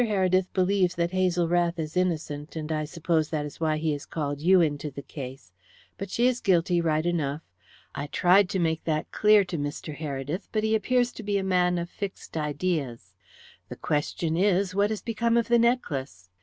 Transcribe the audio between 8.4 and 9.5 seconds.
to make that clear